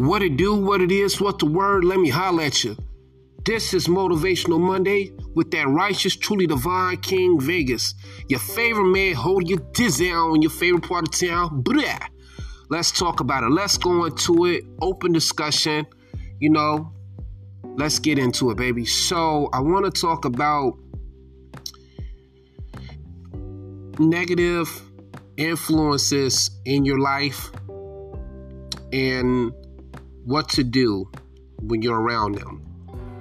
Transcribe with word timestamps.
What 0.00 0.22
it 0.22 0.38
do, 0.38 0.54
what 0.54 0.80
it 0.80 0.90
is, 0.90 1.20
what 1.20 1.38
the 1.38 1.44
word, 1.44 1.84
let 1.84 2.00
me 2.00 2.08
holler 2.08 2.44
at 2.44 2.64
you. 2.64 2.74
This 3.44 3.74
is 3.74 3.86
Motivational 3.86 4.58
Monday 4.58 5.12
with 5.34 5.50
that 5.50 5.68
righteous, 5.68 6.16
truly 6.16 6.46
divine 6.46 6.96
King 6.96 7.38
Vegas. 7.38 7.92
Your 8.26 8.40
favorite 8.40 8.90
man 8.90 9.14
hold 9.14 9.46
you 9.46 9.58
dizzy 9.74 10.10
on 10.10 10.40
your 10.40 10.50
favorite 10.50 10.88
part 10.88 11.06
of 11.06 11.10
town. 11.10 11.60
Blah. 11.60 11.98
Let's 12.70 12.90
talk 12.90 13.20
about 13.20 13.44
it. 13.44 13.50
Let's 13.50 13.76
go 13.76 14.06
into 14.06 14.46
it. 14.46 14.64
Open 14.80 15.12
discussion. 15.12 15.84
You 16.38 16.48
know, 16.48 16.94
let's 17.76 17.98
get 17.98 18.18
into 18.18 18.50
it, 18.52 18.56
baby. 18.56 18.86
So, 18.86 19.50
I 19.52 19.60
want 19.60 19.84
to 19.84 20.00
talk 20.00 20.24
about 20.24 20.78
negative 23.98 24.66
influences 25.36 26.58
in 26.64 26.86
your 26.86 27.00
life 27.00 27.50
and 28.94 29.52
what 30.24 30.48
to 30.50 30.64
do 30.64 31.10
when 31.60 31.82
you're 31.82 32.00
around 32.00 32.36
them. 32.36 32.66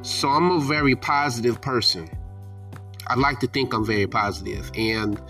So 0.01 0.29
I'm 0.29 0.51
a 0.51 0.59
very 0.59 0.95
positive 0.95 1.61
person. 1.61 2.09
I 3.07 3.15
like 3.15 3.39
to 3.39 3.47
think 3.47 3.73
I'm 3.73 3.85
very 3.85 4.07
positive. 4.07 4.71
And 4.75 5.21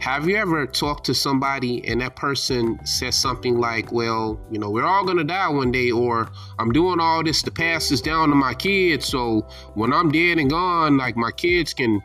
have 0.00 0.26
you 0.28 0.36
ever 0.36 0.66
talked 0.66 1.04
to 1.06 1.14
somebody 1.14 1.86
and 1.86 2.00
that 2.00 2.16
person 2.16 2.78
says 2.86 3.16
something 3.16 3.58
like, 3.58 3.92
well, 3.92 4.40
you 4.50 4.58
know, 4.58 4.70
we're 4.70 4.84
all 4.84 5.04
going 5.04 5.18
to 5.18 5.24
die 5.24 5.48
one 5.48 5.70
day, 5.70 5.90
or 5.90 6.30
I'm 6.58 6.72
doing 6.72 7.00
all 7.00 7.22
this 7.22 7.42
to 7.42 7.50
pass 7.50 7.90
this 7.90 8.00
down 8.00 8.30
to 8.30 8.34
my 8.34 8.54
kids. 8.54 9.06
So 9.06 9.46
when 9.74 9.92
I'm 9.92 10.10
dead 10.10 10.38
and 10.38 10.48
gone, 10.48 10.96
like 10.96 11.16
my 11.16 11.30
kids 11.30 11.74
can, 11.74 12.00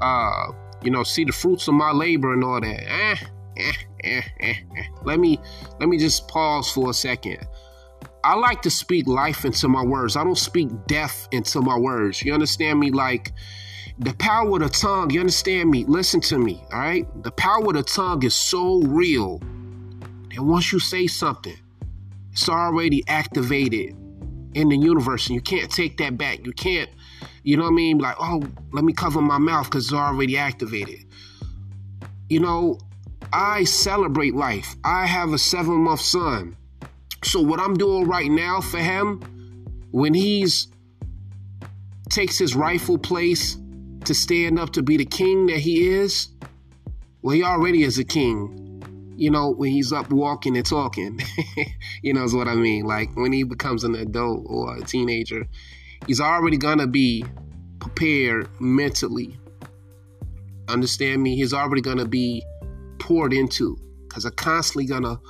uh, 0.00 0.52
you 0.82 0.90
know, 0.90 1.04
see 1.04 1.24
the 1.24 1.32
fruits 1.32 1.68
of 1.68 1.74
my 1.74 1.92
labor 1.92 2.32
and 2.32 2.42
all 2.42 2.60
that. 2.60 2.90
Eh, 2.90 3.16
eh, 3.56 3.72
eh, 4.02 4.22
eh, 4.40 4.54
eh. 4.76 4.84
Let 5.04 5.20
me 5.20 5.38
let 5.78 5.88
me 5.88 5.96
just 5.96 6.26
pause 6.26 6.70
for 6.72 6.90
a 6.90 6.94
second. 6.94 7.46
I 8.28 8.34
like 8.34 8.60
to 8.62 8.70
speak 8.70 9.06
life 9.06 9.46
into 9.46 9.68
my 9.68 9.82
words. 9.82 10.14
I 10.14 10.22
don't 10.22 10.36
speak 10.36 10.68
death 10.86 11.28
into 11.32 11.62
my 11.62 11.78
words. 11.78 12.20
You 12.20 12.34
understand 12.34 12.78
me? 12.78 12.90
Like 12.90 13.32
the 13.98 14.12
power 14.12 14.56
of 14.56 14.60
the 14.60 14.68
tongue, 14.68 15.08
you 15.08 15.20
understand 15.20 15.70
me? 15.70 15.86
Listen 15.86 16.20
to 16.20 16.38
me, 16.38 16.62
all 16.70 16.78
right? 16.78 17.22
The 17.22 17.30
power 17.30 17.64
of 17.64 17.72
the 17.72 17.82
tongue 17.82 18.22
is 18.24 18.34
so 18.34 18.82
real 18.82 19.38
that 20.34 20.42
once 20.42 20.70
you 20.74 20.78
say 20.78 21.06
something, 21.06 21.56
it's 22.30 22.50
already 22.50 23.02
activated 23.08 23.96
in 24.52 24.68
the 24.68 24.76
universe 24.76 25.28
and 25.28 25.34
you 25.34 25.40
can't 25.40 25.70
take 25.70 25.96
that 25.96 26.18
back. 26.18 26.44
You 26.44 26.52
can't, 26.52 26.90
you 27.44 27.56
know 27.56 27.62
what 27.62 27.70
I 27.70 27.76
mean? 27.76 27.96
Like, 27.96 28.16
oh, 28.20 28.42
let 28.74 28.84
me 28.84 28.92
cover 28.92 29.22
my 29.22 29.38
mouth 29.38 29.70
because 29.70 29.86
it's 29.86 29.94
already 29.94 30.36
activated. 30.36 31.02
You 32.28 32.40
know, 32.40 32.78
I 33.32 33.64
celebrate 33.64 34.34
life. 34.34 34.76
I 34.84 35.06
have 35.06 35.32
a 35.32 35.38
seven 35.38 35.76
month 35.76 36.00
son. 36.00 36.57
So 37.24 37.40
what 37.40 37.60
I'm 37.60 37.74
doing 37.74 38.06
right 38.06 38.30
now 38.30 38.60
for 38.60 38.78
him, 38.78 39.20
when 39.90 40.14
he's 40.14 40.68
takes 42.10 42.38
his 42.38 42.54
rightful 42.54 42.98
place 42.98 43.56
to 44.04 44.14
stand 44.14 44.58
up 44.58 44.70
to 44.70 44.82
be 44.82 44.96
the 44.96 45.04
king 45.04 45.46
that 45.46 45.58
he 45.58 45.88
is, 45.88 46.28
well, 47.22 47.34
he 47.34 47.42
already 47.42 47.82
is 47.82 47.98
a 47.98 48.04
king. 48.04 48.64
You 49.16 49.30
know, 49.30 49.50
when 49.50 49.72
he's 49.72 49.92
up 49.92 50.10
walking 50.10 50.56
and 50.56 50.64
talking, 50.64 51.20
you 52.02 52.14
know, 52.14 52.22
is 52.22 52.34
what 52.34 52.46
I 52.46 52.54
mean. 52.54 52.84
Like 52.84 53.14
when 53.16 53.32
he 53.32 53.42
becomes 53.42 53.82
an 53.82 53.96
adult 53.96 54.46
or 54.46 54.76
a 54.76 54.80
teenager, 54.82 55.44
he's 56.06 56.20
already 56.20 56.56
gonna 56.56 56.86
be 56.86 57.24
prepared 57.80 58.48
mentally. 58.60 59.36
Understand 60.68 61.22
me? 61.22 61.34
He's 61.34 61.52
already 61.52 61.82
gonna 61.82 62.06
be 62.06 62.44
poured 63.00 63.32
into 63.32 63.76
because 64.08 64.24
I'm 64.24 64.32
constantly 64.32 64.86
gonna 64.86 65.20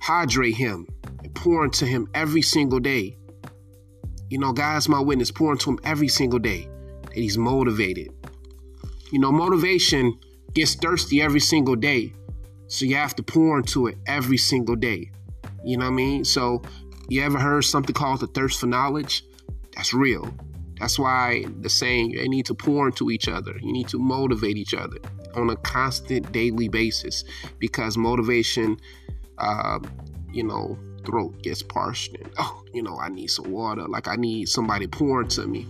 hydrate 0.00 0.56
him 0.56 0.86
pour 1.34 1.64
into 1.64 1.86
him 1.86 2.08
every 2.14 2.42
single 2.42 2.80
day. 2.80 3.16
You 4.28 4.38
know, 4.38 4.52
God's 4.52 4.88
my 4.88 5.00
witness, 5.00 5.30
pour 5.30 5.52
into 5.52 5.70
him 5.70 5.80
every 5.84 6.08
single 6.08 6.38
day 6.38 6.68
that 7.02 7.14
he's 7.14 7.36
motivated. 7.36 8.12
You 9.10 9.18
know, 9.18 9.32
motivation 9.32 10.18
gets 10.54 10.74
thirsty 10.74 11.20
every 11.20 11.40
single 11.40 11.76
day. 11.76 12.12
So 12.68 12.84
you 12.84 12.94
have 12.96 13.16
to 13.16 13.22
pour 13.22 13.58
into 13.58 13.88
it 13.88 13.98
every 14.06 14.36
single 14.36 14.76
day. 14.76 15.10
You 15.64 15.76
know 15.76 15.86
what 15.86 15.92
I 15.92 15.96
mean? 15.96 16.24
So 16.24 16.62
you 17.08 17.22
ever 17.22 17.38
heard 17.38 17.62
something 17.62 17.94
called 17.94 18.20
the 18.20 18.28
thirst 18.28 18.60
for 18.60 18.66
knowledge? 18.66 19.24
That's 19.74 19.92
real. 19.92 20.32
That's 20.78 20.98
why 20.98 21.44
the 21.60 21.68
saying 21.68 22.12
you 22.12 22.28
need 22.28 22.46
to 22.46 22.54
pour 22.54 22.86
into 22.86 23.10
each 23.10 23.28
other. 23.28 23.58
You 23.60 23.72
need 23.72 23.88
to 23.88 23.98
motivate 23.98 24.56
each 24.56 24.74
other 24.74 24.96
on 25.34 25.50
a 25.50 25.56
constant 25.56 26.32
daily 26.32 26.68
basis 26.68 27.24
because 27.58 27.96
motivation, 27.96 28.78
uh, 29.38 29.80
you 30.32 30.44
know, 30.44 30.78
throat 31.04 31.42
gets 31.42 31.62
parched 31.62 32.16
and 32.16 32.32
oh, 32.38 32.62
you 32.72 32.82
know, 32.82 32.98
I 32.98 33.08
need 33.08 33.28
some 33.28 33.50
water. 33.50 33.86
Like 33.88 34.08
I 34.08 34.16
need 34.16 34.48
somebody 34.48 34.86
pouring 34.86 35.28
to 35.28 35.46
me. 35.46 35.66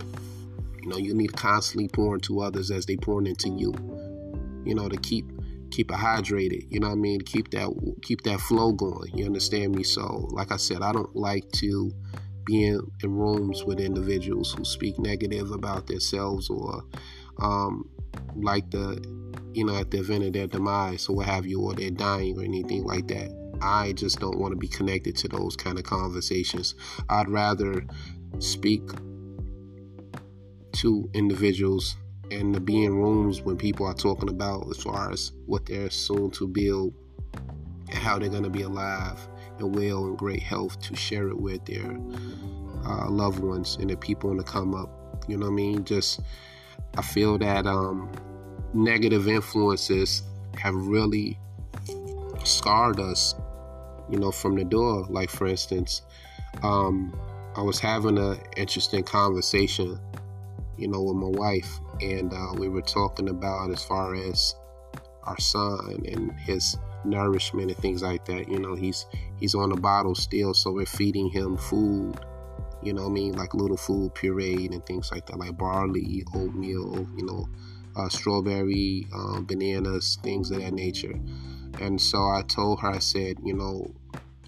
You 0.82 0.88
know, 0.88 0.96
you 0.96 1.14
need 1.14 1.28
to 1.28 1.36
constantly 1.36 1.88
pour 1.88 2.14
into 2.14 2.40
others 2.40 2.70
as 2.70 2.86
they 2.86 2.96
pour 2.96 3.24
into 3.24 3.48
you. 3.50 3.74
You 4.64 4.74
know, 4.74 4.88
to 4.88 4.96
keep 4.98 5.30
keep 5.70 5.90
it 5.90 5.96
hydrated. 5.96 6.66
You 6.70 6.80
know 6.80 6.88
what 6.88 6.94
I 6.94 6.96
mean? 6.96 7.20
Keep 7.20 7.50
that 7.52 7.70
keep 8.02 8.22
that 8.22 8.40
flow 8.40 8.72
going. 8.72 9.16
You 9.16 9.26
understand 9.26 9.74
me? 9.74 9.82
So, 9.82 10.28
like 10.30 10.52
I 10.52 10.56
said, 10.56 10.82
I 10.82 10.92
don't 10.92 11.14
like 11.14 11.50
to 11.52 11.92
be 12.44 12.66
in, 12.66 12.80
in 13.02 13.14
rooms 13.14 13.64
with 13.64 13.80
individuals 13.80 14.52
who 14.52 14.64
speak 14.64 14.98
negative 14.98 15.50
about 15.52 15.86
themselves 15.86 16.50
or 16.50 16.84
um, 17.40 17.88
like 18.36 18.70
the 18.70 19.02
you 19.52 19.64
know 19.64 19.76
at 19.76 19.90
the 19.90 19.98
event 19.98 20.24
of 20.24 20.32
their 20.32 20.46
demise 20.46 21.08
or 21.08 21.16
what 21.16 21.26
have 21.26 21.46
you, 21.46 21.60
or 21.60 21.74
they're 21.74 21.90
dying 21.90 22.38
or 22.38 22.44
anything 22.44 22.84
like 22.84 23.08
that. 23.08 23.39
I 23.62 23.92
just 23.92 24.20
don't 24.20 24.38
want 24.38 24.52
to 24.52 24.56
be 24.56 24.68
connected 24.68 25.16
to 25.16 25.28
those 25.28 25.56
kind 25.56 25.78
of 25.78 25.84
conversations. 25.84 26.74
I'd 27.08 27.28
rather 27.28 27.84
speak 28.38 28.82
to 30.72 31.10
individuals 31.14 31.96
and 32.30 32.64
be 32.64 32.84
in 32.84 32.94
rooms 32.94 33.42
when 33.42 33.56
people 33.56 33.86
are 33.86 33.94
talking 33.94 34.28
about 34.28 34.66
as 34.70 34.82
far 34.82 35.10
as 35.10 35.32
what 35.46 35.66
they're 35.66 35.90
soon 35.90 36.30
to 36.30 36.46
build 36.46 36.94
and 37.88 37.98
how 37.98 38.18
they're 38.18 38.28
going 38.28 38.44
to 38.44 38.50
be 38.50 38.62
alive 38.62 39.18
and 39.58 39.74
well 39.74 40.06
and 40.06 40.16
great 40.16 40.42
health 40.42 40.80
to 40.80 40.94
share 40.94 41.28
it 41.28 41.38
with 41.38 41.64
their 41.66 41.98
uh, 42.86 43.10
loved 43.10 43.40
ones 43.40 43.76
and 43.80 43.90
the 43.90 43.96
people 43.96 44.30
in 44.30 44.36
the 44.36 44.44
come 44.44 44.74
up. 44.74 45.24
You 45.28 45.36
know 45.36 45.46
what 45.46 45.52
I 45.52 45.56
mean? 45.56 45.84
Just 45.84 46.20
I 46.96 47.02
feel 47.02 47.36
that 47.38 47.66
um, 47.66 48.10
negative 48.72 49.28
influences 49.28 50.22
have 50.56 50.74
really 50.74 51.38
scarred 52.44 53.00
us 53.00 53.34
you 54.10 54.18
know, 54.18 54.30
from 54.30 54.56
the 54.56 54.64
door. 54.64 55.06
Like 55.08 55.30
for 55.30 55.46
instance, 55.46 56.02
um, 56.62 57.18
I 57.56 57.62
was 57.62 57.78
having 57.78 58.18
an 58.18 58.38
interesting 58.56 59.02
conversation, 59.02 59.98
you 60.76 60.88
know, 60.88 61.02
with 61.02 61.16
my 61.16 61.28
wife, 61.28 61.80
and 62.00 62.32
uh, 62.32 62.52
we 62.56 62.68
were 62.68 62.82
talking 62.82 63.28
about 63.28 63.70
as 63.70 63.82
far 63.82 64.14
as 64.14 64.54
our 65.24 65.38
son 65.38 66.02
and 66.06 66.32
his 66.32 66.76
nourishment 67.04 67.70
and 67.70 67.78
things 67.78 68.02
like 68.02 68.24
that. 68.26 68.48
You 68.48 68.58
know, 68.58 68.74
he's 68.74 69.06
he's 69.38 69.54
on 69.54 69.72
a 69.72 69.76
bottle 69.76 70.14
still, 70.14 70.54
so 70.54 70.72
we're 70.72 70.86
feeding 70.86 71.28
him 71.28 71.56
food. 71.56 72.14
You 72.82 72.94
know, 72.94 73.06
I 73.06 73.10
mean, 73.10 73.32
like 73.32 73.54
little 73.54 73.76
food 73.76 74.14
pureed 74.14 74.72
and 74.72 74.84
things 74.86 75.10
like 75.12 75.26
that, 75.26 75.38
like 75.38 75.56
barley, 75.58 76.24
oatmeal, 76.34 77.06
you 77.14 77.26
know, 77.26 77.46
uh, 77.96 78.08
strawberry, 78.08 79.06
um, 79.12 79.44
bananas, 79.44 80.18
things 80.22 80.50
of 80.50 80.62
that 80.62 80.72
nature. 80.72 81.14
And 81.80 82.00
so 82.00 82.18
I 82.18 82.42
told 82.46 82.80
her, 82.80 82.90
I 82.90 82.98
said, 82.98 83.36
you 83.44 83.54
know, 83.54 83.94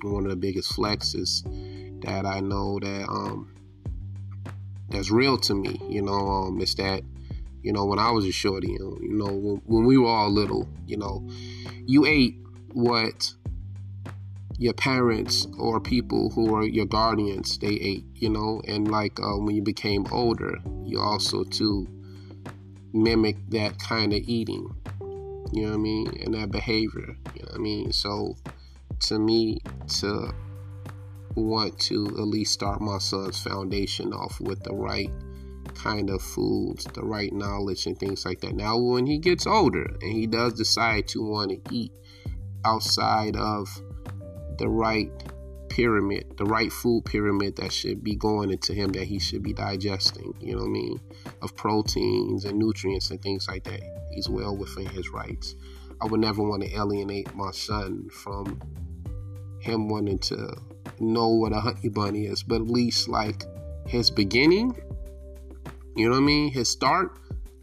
one 0.02 0.24
of 0.24 0.30
the 0.30 0.36
biggest 0.36 0.72
flexes 0.72 1.42
that 2.04 2.26
I 2.26 2.40
know 2.40 2.78
that 2.80 3.08
um 3.08 3.54
that's 4.88 5.10
real 5.10 5.38
to 5.38 5.54
me. 5.54 5.80
You 5.88 6.02
know, 6.02 6.28
um, 6.28 6.60
it's 6.60 6.74
that 6.74 7.02
you 7.62 7.72
know 7.72 7.84
when 7.84 7.98
I 7.98 8.10
was 8.10 8.26
a 8.26 8.32
shorty, 8.32 8.72
you 8.72 8.98
know, 9.00 9.32
when, 9.32 9.62
when 9.64 9.84
we 9.84 9.98
were 9.98 10.08
all 10.08 10.30
little, 10.30 10.68
you 10.86 10.96
know, 10.96 11.26
you 11.86 12.04
ate 12.04 12.36
what 12.72 13.32
your 14.58 14.72
parents 14.74 15.46
or 15.58 15.80
people 15.80 16.30
who 16.30 16.54
are 16.54 16.64
your 16.64 16.86
guardians 16.86 17.58
they 17.58 17.66
ate 17.66 18.04
you 18.14 18.28
know 18.28 18.60
and 18.68 18.90
like 18.90 19.18
uh, 19.18 19.36
when 19.38 19.56
you 19.56 19.62
became 19.62 20.06
older 20.12 20.56
you 20.84 21.00
also 21.00 21.42
too 21.44 21.86
mimic 22.92 23.36
that 23.48 23.76
kind 23.78 24.12
of 24.12 24.20
eating 24.26 24.68
you 25.52 25.62
know 25.62 25.70
what 25.70 25.74
i 25.74 25.78
mean 25.78 26.06
and 26.24 26.34
that 26.34 26.50
behavior 26.50 27.16
you 27.34 27.42
know 27.42 27.48
what 27.50 27.54
i 27.54 27.58
mean 27.58 27.92
so 27.92 28.34
to 29.00 29.18
me 29.18 29.58
to 29.88 30.32
want 31.34 31.78
to 31.78 32.06
at 32.18 32.26
least 32.26 32.52
start 32.52 32.80
my 32.80 32.98
son's 32.98 33.40
foundation 33.40 34.12
off 34.12 34.40
with 34.40 34.62
the 34.64 34.74
right 34.74 35.10
kind 35.74 36.10
of 36.10 36.22
foods, 36.22 36.84
the 36.94 37.02
right 37.02 37.32
knowledge, 37.32 37.86
and 37.86 37.98
things 37.98 38.24
like 38.24 38.40
that. 38.40 38.54
Now, 38.54 38.76
when 38.78 39.06
he 39.06 39.18
gets 39.18 39.46
older 39.46 39.84
and 40.00 40.12
he 40.12 40.26
does 40.26 40.54
decide 40.54 41.08
to 41.08 41.22
want 41.22 41.50
to 41.50 41.74
eat 41.74 41.92
outside 42.64 43.36
of 43.36 43.68
the 44.58 44.68
right 44.68 45.10
pyramid, 45.68 46.34
the 46.36 46.44
right 46.44 46.70
food 46.70 47.04
pyramid 47.04 47.56
that 47.56 47.72
should 47.72 48.04
be 48.04 48.14
going 48.14 48.50
into 48.50 48.74
him 48.74 48.92
that 48.92 49.04
he 49.04 49.18
should 49.18 49.42
be 49.42 49.52
digesting, 49.52 50.34
you 50.40 50.52
know 50.52 50.60
what 50.60 50.68
I 50.68 50.70
mean, 50.70 51.00
of 51.40 51.56
proteins 51.56 52.44
and 52.44 52.58
nutrients 52.58 53.10
and 53.10 53.20
things 53.22 53.48
like 53.48 53.64
that. 53.64 54.01
He's 54.12 54.28
well 54.28 54.56
within 54.56 54.86
his 54.86 55.10
rights. 55.10 55.54
I 56.00 56.06
would 56.06 56.20
never 56.20 56.42
want 56.42 56.62
to 56.62 56.74
alienate 56.74 57.34
my 57.34 57.50
son 57.52 58.08
from 58.10 58.60
him 59.60 59.88
wanting 59.88 60.18
to 60.18 60.56
know 60.98 61.28
what 61.28 61.52
a 61.52 61.60
honey 61.60 61.88
bunny 61.88 62.26
is, 62.26 62.42
but 62.42 62.56
at 62.56 62.66
least 62.66 63.08
like 63.08 63.44
his 63.86 64.10
beginning, 64.10 64.76
you 65.96 66.06
know 66.06 66.16
what 66.16 66.22
I 66.22 66.26
mean? 66.26 66.52
His 66.52 66.68
start, 66.70 67.18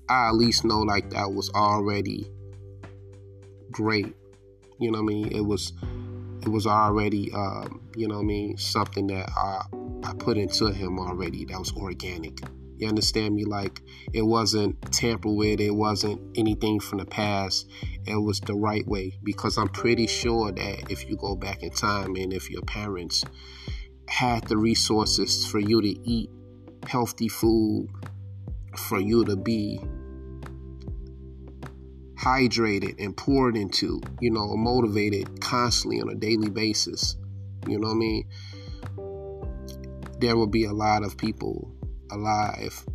I 0.08 0.30
at 0.30 0.36
least 0.36 0.64
know 0.64 0.80
like 0.80 1.10
that 1.12 1.32
was 1.32 1.50
already 1.50 2.32
great. 3.72 4.16
You 4.80 4.92
know 4.92 5.02
what 5.02 5.12
I 5.12 5.16
mean? 5.16 5.32
It 5.32 5.42
was 5.42 5.74
it 6.42 6.50
was 6.50 6.66
already 6.66 7.32
um, 7.34 7.90
you 7.96 8.08
know 8.08 8.16
what 8.16 8.22
I 8.22 8.26
mean, 8.26 8.58
something 8.58 9.08
that 9.08 9.30
I 9.36 9.64
I 10.04 10.14
put 10.14 10.38
into 10.38 10.72
him 10.72 11.00
already 11.00 11.46
that 11.46 11.60
was 11.60 11.74
organic. 11.74 12.40
You 12.80 12.88
understand 12.88 13.36
me? 13.36 13.44
Like 13.44 13.82
it 14.14 14.22
wasn't 14.22 14.82
tampered 14.94 15.36
with, 15.36 15.60
it 15.60 15.76
wasn't 15.76 16.22
anything 16.38 16.80
from 16.80 17.00
the 17.00 17.06
past. 17.06 17.70
It 18.06 18.16
was 18.16 18.40
the 18.40 18.56
right 18.56 18.88
way 18.88 19.20
because 19.22 19.58
I'm 19.58 19.68
pretty 19.68 20.08
sure 20.08 20.52
that 20.54 20.90
if 20.90 21.08
you 21.08 21.18
go 21.18 21.36
back 21.36 21.62
in 21.62 21.72
time 21.72 22.16
and 22.16 22.32
if 22.32 22.50
your 22.50 22.62
parents 22.62 23.26
had 24.08 24.46
the 24.46 24.58
resources 24.58 25.46
for 25.46 25.60
you 25.60 25.82
to 25.82 26.10
eat 26.10 26.30
healthy 26.88 27.28
food, 27.28 27.90
for 28.78 29.00
you 29.00 29.26
to 29.26 29.36
be 29.36 29.82
hydrated 32.18 32.96
and 33.04 33.16
poured 33.16 33.58
into, 33.58 34.00
you 34.22 34.32
know, 34.32 34.56
motivated 34.56 35.42
constantly 35.42 36.02
on 36.02 36.10
a 36.10 36.16
daily 36.16 36.50
basis. 36.50 37.18
You 37.68 37.78
know 37.78 37.90
what 37.90 37.96
I 37.96 37.98
mean? 37.98 38.28
There 40.20 40.38
will 40.38 40.48
be 40.48 40.64
a 40.64 40.74
lot 40.74 41.04
of 41.04 41.18
people 41.18 41.74
alive 42.12 42.86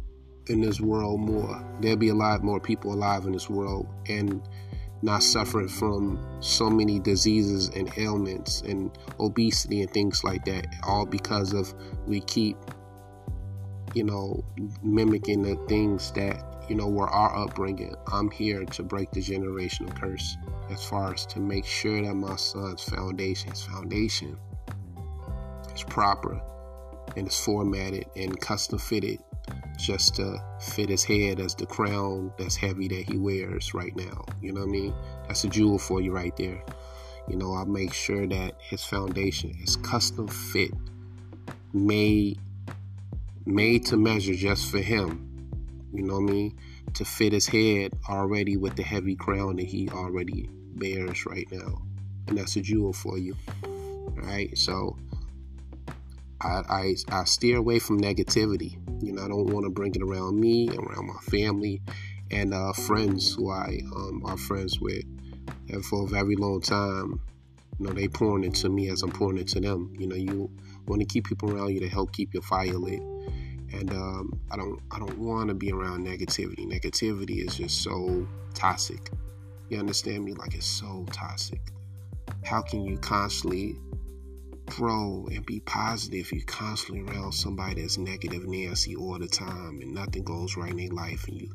in 0.47 0.61
this 0.61 0.81
world 0.81 1.21
more. 1.21 1.65
There'll 1.81 1.97
be 1.97 2.11
a 2.11 2.15
lot 2.15 2.43
more 2.43 2.61
people 2.61 2.93
alive 2.93 3.25
in 3.25 3.33
this 3.33 3.49
world 3.49 3.87
and 4.09 4.47
not 5.03 5.23
suffering 5.23 5.69
from 5.69 6.19
so 6.41 6.71
many 6.71 6.99
diseases 6.99 7.69
and 7.71 7.93
ailments 7.99 8.63
and 8.63 8.91
obesity 9.21 9.83
and 9.83 9.91
things 9.91 10.25
like 10.25 10.45
that, 10.47 10.67
all 10.85 11.05
because 11.05 11.53
of 11.53 11.75
we 12.07 12.21
keep, 12.21 12.57
you 13.95 14.05
know, 14.05 14.43
mimicking 14.83 15.43
the 15.43 15.57
things 15.69 16.11
that, 16.13 16.43
you 16.69 16.75
know, 16.75 16.89
were 16.89 17.09
our 17.09 17.37
upbringing. 17.45 17.95
I'm 18.11 18.31
here 18.31 18.65
to 18.65 18.83
break 18.83 19.11
the 19.11 19.21
generational 19.21 19.95
curse 19.95 20.37
as 20.71 20.83
far 20.83 21.13
as 21.13 21.27
to 21.27 21.41
make 21.41 21.67
sure 21.67 22.01
that 22.03 22.15
my 22.15 22.37
son's 22.37 22.83
foundation, 22.83 23.51
his 23.51 23.63
foundation, 23.63 24.39
is 25.75 25.83
proper 25.83 26.41
and 27.17 27.27
it's 27.27 27.45
formatted 27.45 28.07
and 28.17 28.41
custom 28.41 28.79
fitted 28.79 29.19
just 29.79 30.17
to 30.17 30.43
fit 30.61 30.89
his 30.89 31.05
head 31.05 31.41
as 31.41 31.55
the 31.55 31.67
crown 31.67 32.33
that's 32.39 32.57
heavy 32.57 32.89
that 32.89 33.11
he 33.11 33.19
wears 33.19 33.75
right 33.75 33.95
now. 33.97 34.25
You 34.41 34.53
know 34.53 34.61
what 34.61 34.69
I 34.69 34.73
mean? 34.73 34.95
That's 35.27 35.45
a 35.45 35.49
jewel 35.49 35.79
for 35.79 36.01
you 36.01 36.13
right 36.13 36.37
there. 36.37 36.63
You 37.29 37.37
know, 37.37 37.55
I'll 37.55 37.67
make 37.67 37.93
sure 37.93 38.27
that 38.27 38.55
his 38.61 38.85
foundation 38.85 39.57
is 39.63 39.77
custom 39.77 40.29
fit, 40.29 40.73
made 41.73 42.39
made 43.47 43.85
to 43.87 43.97
measure 43.97 44.35
just 44.35 44.71
for 44.71 44.79
him. 44.79 45.31
You 45.93 46.03
know 46.03 46.15
what 46.15 46.31
I 46.31 46.33
mean? 46.33 46.59
To 46.95 47.05
fit 47.05 47.33
his 47.33 47.47
head 47.47 47.93
already 48.09 48.57
with 48.57 48.77
the 48.77 48.83
heavy 48.83 49.15
crown 49.15 49.57
that 49.57 49.67
he 49.67 49.89
already 49.91 50.49
bears 50.77 51.27
right 51.27 51.47
now. 51.51 51.83
And 52.27 52.39
that's 52.39 52.57
a 52.57 52.61
jewel 52.61 52.93
for 52.93 53.19
you. 53.19 53.37
All 53.65 54.15
right? 54.17 54.57
So 54.57 54.97
I, 56.45 56.63
I, 56.69 56.95
I 57.09 57.25
steer 57.25 57.57
away 57.57 57.79
from 57.79 58.01
negativity. 58.01 58.77
You 59.03 59.13
know, 59.13 59.25
I 59.25 59.29
don't 59.29 59.47
want 59.47 59.65
to 59.65 59.71
bring 59.71 59.95
it 59.95 60.03
around 60.03 60.39
me, 60.39 60.69
around 60.69 61.07
my 61.07 61.21
family, 61.31 61.81
and 62.31 62.53
uh, 62.53 62.73
friends 62.73 63.35
who 63.35 63.51
I 63.51 63.81
um, 63.97 64.23
are 64.25 64.37
friends 64.37 64.81
with. 64.81 65.05
And 65.69 65.85
for 65.85 66.05
a 66.05 66.09
very 66.09 66.37
long 66.37 66.61
time, 66.61 67.21
you 67.79 67.87
know, 67.87 67.93
they 67.93 68.09
pouring 68.09 68.45
into 68.45 68.69
me 68.69 68.89
as 68.91 69.03
I'm 69.03 69.11
pouring 69.11 69.39
into 69.39 69.61
them. 69.61 69.93
You 69.99 70.07
know, 70.07 70.17
you 70.17 70.51
want 70.87 71.01
to 71.01 71.07
keep 71.07 71.27
people 71.27 71.51
around 71.51 71.73
you 71.73 71.81
to 71.81 71.89
help 71.89 72.13
keep 72.13 72.35
your 72.35 72.43
fire 72.43 72.75
lit. 72.75 73.01
And 73.73 73.91
um, 73.91 74.41
I 74.51 74.57
don't, 74.57 74.81
I 74.91 74.99
don't 74.99 75.19
want 75.19 75.49
to 75.49 75.55
be 75.55 75.73
around 75.73 76.07
negativity. 76.07 76.67
Negativity 76.67 77.45
is 77.45 77.57
just 77.57 77.83
so 77.83 78.27
toxic. 78.55 79.11
You 79.69 79.79
understand 79.79 80.25
me? 80.25 80.35
Like 80.35 80.55
it's 80.55 80.67
so 80.67 81.07
toxic. 81.11 81.61
How 82.45 82.63
can 82.63 82.85
you 82.85 82.99
constantly 82.99 83.77
grow 84.67 85.29
and 85.31 85.45
be 85.45 85.61
positive, 85.61 86.33
you're 86.33 86.45
constantly 86.45 87.05
around 87.05 87.33
somebody 87.33 87.81
that's 87.81 87.99
negative 87.99 88.47
Nancy 88.47 88.97
all 88.97 89.19
the 89.19 89.27
time 89.27 89.81
and 89.81 89.95
nothing 89.95 90.25
goes 90.25 90.57
right 90.57 90.71
in 90.71 90.77
their 90.77 90.89
life 90.89 91.27
and 91.29 91.41
you 91.41 91.51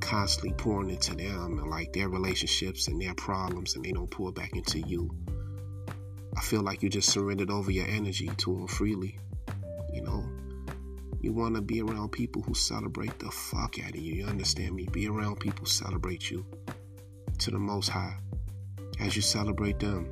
constantly 0.00 0.52
pouring 0.52 0.90
into 0.90 1.14
them 1.14 1.58
and 1.58 1.70
like 1.70 1.92
their 1.92 2.08
relationships 2.08 2.88
and 2.88 3.00
their 3.00 3.14
problems 3.14 3.76
and 3.76 3.84
they 3.84 3.92
don't 3.92 4.10
pour 4.10 4.32
back 4.32 4.54
into 4.56 4.80
you. 4.80 5.10
I 6.36 6.40
feel 6.40 6.62
like 6.62 6.82
you 6.82 6.88
just 6.88 7.10
surrendered 7.10 7.50
over 7.50 7.70
your 7.70 7.86
energy 7.86 8.30
to 8.38 8.54
them 8.54 8.66
freely. 8.66 9.18
You 9.92 10.02
know? 10.02 10.24
You 11.20 11.32
want 11.32 11.54
to 11.54 11.62
be 11.62 11.80
around 11.80 12.10
people 12.10 12.42
who 12.42 12.54
celebrate 12.54 13.18
the 13.18 13.30
fuck 13.30 13.78
out 13.82 13.90
of 13.90 13.96
you. 13.96 14.14
You 14.14 14.26
understand 14.26 14.74
me? 14.74 14.86
Be 14.92 15.08
around 15.08 15.40
people 15.40 15.64
celebrate 15.64 16.30
you 16.30 16.44
to 17.38 17.50
the 17.50 17.58
most 17.58 17.88
high 17.88 18.18
as 19.00 19.16
you 19.16 19.22
celebrate 19.22 19.78
them. 19.78 20.06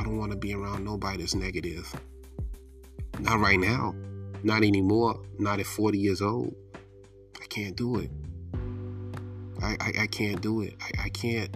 I 0.00 0.02
don't 0.02 0.16
want 0.16 0.32
to 0.32 0.38
be 0.38 0.54
around 0.54 0.82
nobody 0.82 1.18
that's 1.18 1.34
negative. 1.34 1.94
Not 3.18 3.38
right 3.38 3.60
now. 3.60 3.94
Not 4.42 4.62
anymore. 4.62 5.20
Not 5.38 5.60
at 5.60 5.66
40 5.66 5.98
years 5.98 6.22
old. 6.22 6.54
I 7.38 7.44
can't 7.50 7.76
do 7.76 7.98
it. 7.98 8.10
I, 9.62 9.76
I, 9.78 9.92
I 10.02 10.06
can't 10.06 10.40
do 10.40 10.62
it. 10.62 10.74
I, 10.80 11.04
I 11.04 11.08
can't 11.10 11.54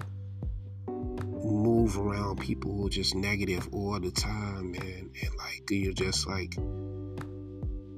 move 0.86 1.96
around 1.96 2.38
people 2.38 2.70
who 2.76 2.86
are 2.86 2.90
just 2.90 3.14
negative 3.14 3.66
all 3.72 3.98
the 3.98 4.10
time, 4.10 4.72
man. 4.72 5.10
And 5.22 5.34
like, 5.38 5.62
you're 5.70 5.94
just 5.94 6.28
like, 6.28 6.54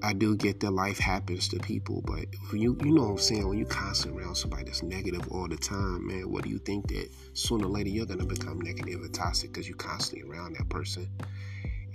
I 0.02 0.12
do 0.12 0.36
get 0.36 0.60
that 0.60 0.70
life 0.70 0.98
happens 0.98 1.48
to 1.48 1.58
people, 1.58 2.02
but 2.06 2.26
you 2.52 2.76
you 2.82 2.94
know 2.94 3.02
what 3.02 3.10
I'm 3.10 3.18
saying, 3.18 3.48
when 3.48 3.58
you 3.58 3.64
constantly 3.64 4.22
around 4.22 4.34
somebody 4.34 4.64
that's 4.64 4.82
negative 4.82 5.26
all 5.30 5.48
the 5.48 5.56
time, 5.56 6.06
man, 6.06 6.30
what 6.30 6.44
do 6.44 6.50
you 6.50 6.58
think 6.58 6.88
that 6.88 7.08
sooner 7.32 7.66
or 7.66 7.70
later 7.70 7.88
you're 7.88 8.06
gonna 8.06 8.26
become 8.26 8.60
negative 8.60 9.00
and 9.00 9.14
toxic 9.14 9.52
because 9.52 9.66
you're 9.68 9.76
constantly 9.76 10.28
around 10.28 10.56
that 10.56 10.68
person? 10.68 11.08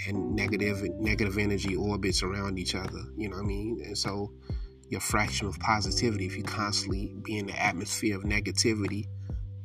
And 0.07 0.35
negative 0.35 0.81
negative 0.99 1.37
energy 1.37 1.75
orbits 1.75 2.23
around 2.23 2.57
each 2.57 2.75
other, 2.75 3.03
you 3.15 3.29
know 3.29 3.37
what 3.37 3.43
I 3.43 3.47
mean? 3.47 3.81
And 3.85 3.97
so 3.97 4.31
your 4.89 5.01
fraction 5.01 5.47
of 5.47 5.59
positivity, 5.59 6.25
if 6.25 6.35
you 6.35 6.43
constantly 6.43 7.13
be 7.21 7.37
in 7.37 7.45
the 7.47 7.61
atmosphere 7.61 8.17
of 8.17 8.23
negativity, 8.23 9.07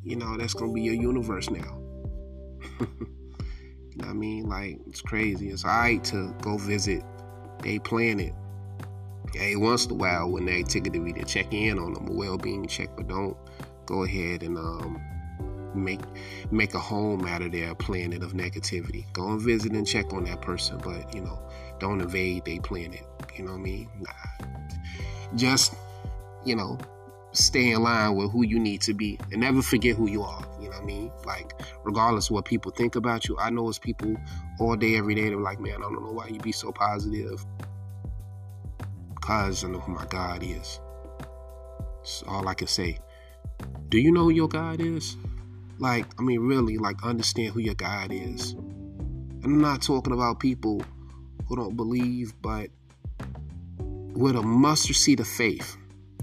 you 0.05 0.17
know, 0.17 0.37
that's 0.37 0.55
gonna 0.55 0.73
be 0.73 0.83
your 0.83 0.95
universe 0.95 1.51
now. 1.51 1.81
you 2.81 3.97
know 3.97 4.07
what 4.07 4.09
I 4.09 4.13
mean? 4.13 4.49
Like 4.49 4.79
it's 4.87 5.01
crazy. 5.01 5.49
It's 5.49 5.65
alright 5.65 6.05
to 6.05 6.35
go 6.43 6.59
visit 6.59 7.03
they 7.63 7.79
plan 7.79 8.21
it. 8.21 8.35
Hey, 9.35 9.57
once 9.57 9.87
in 9.87 9.93
a 9.93 9.95
while 9.95 10.31
when 10.31 10.47
they 10.47 10.63
take 10.63 10.87
it 10.87 10.93
to 10.93 11.01
be 11.01 11.13
to 11.13 11.25
check 11.25 11.53
in 11.53 11.79
on 11.79 11.95
them, 11.95 12.09
a 12.09 12.13
well-being 12.13 12.67
check, 12.67 12.89
but 12.97 13.09
don't 13.09 13.37
go 13.85 14.05
ahead 14.05 14.43
and 14.43 14.57
um, 14.57 15.01
make 15.75 16.01
make 16.51 16.75
a 16.75 16.79
home 16.79 17.27
out 17.27 17.43
of 17.43 17.53
their 17.53 17.75
planet 17.75 18.23
of 18.23 18.33
negativity. 18.33 19.05
Go 19.13 19.29
and 19.29 19.41
visit 19.41 19.73
and 19.73 19.87
check 19.87 20.13
on 20.13 20.25
that 20.25 20.41
person, 20.41 20.79
but 20.83 21.15
you 21.15 21.21
know, 21.21 21.39
don't 21.79 22.01
invade 22.01 22.45
their 22.45 22.61
planet. 22.61 23.05
You 23.37 23.45
know 23.45 23.53
what 23.53 23.59
I 23.59 23.63
mean? 23.63 23.89
Nah. 24.01 24.47
Just 25.35 25.75
you 26.45 26.57
know, 26.57 26.79
stay 27.37 27.71
in 27.71 27.83
line 27.83 28.17
with 28.17 28.31
who 28.33 28.45
you 28.45 28.59
need 28.59 28.81
to 28.83 28.95
be 28.95 29.19
and 29.31 29.41
never 29.41 29.63
forget 29.63 29.97
who 29.97 30.09
you 30.09 30.23
are. 30.23 30.45
You 30.61 30.69
know 30.69 30.77
what 30.77 30.83
I 30.83 30.87
mean? 30.87 31.13
Like, 31.25 31.53
regardless 31.85 32.27
of 32.27 32.33
what 32.33 32.45
people 32.45 32.73
think 32.73 32.97
about 32.97 33.29
you, 33.29 33.37
I 33.39 33.51
know 33.51 33.69
it's 33.69 33.79
people 33.79 34.17
all 34.59 34.77
day, 34.77 34.97
every 34.97 35.15
day, 35.15 35.29
they're 35.29 35.39
like, 35.39 35.61
man, 35.61 35.77
I 35.77 35.81
don't 35.81 36.05
know 36.05 36.13
why 36.13 36.29
you 36.29 36.39
be 36.41 36.53
so 36.53 36.73
positive. 36.73 37.45
Because 39.15 39.65
I 39.65 39.69
know 39.69 39.81
who 39.81 39.93
my 39.93 40.07
God 40.07 40.43
is. 40.43 40.81
That's 41.99 42.23
all 42.27 42.47
I 42.49 42.55
can 42.55 42.69
say. 42.69 42.99
Do 43.89 43.99
you 43.99 44.13
know 44.13 44.25
who 44.25 44.31
your 44.31 44.49
God 44.49 44.81
is? 44.81 45.17
Like, 45.79 46.07
I 46.19 46.23
mean, 46.23 46.41
really, 46.41 46.79
like, 46.79 47.05
understand 47.05 47.53
who 47.53 47.61
your 47.61 47.75
God 47.75 48.11
is. 48.13 48.53
And 48.53 49.45
I'm 49.45 49.61
not 49.61 49.83
talking 49.83 50.13
about 50.13 50.41
people 50.41 50.83
who 51.47 51.57
don't 51.57 51.77
believe, 51.77 52.35
but 52.41 52.71
with 53.79 54.37
a 54.37 54.43
mustard 54.43 54.97
seed 54.97 55.21
of 55.21 55.29
faith 55.29 55.77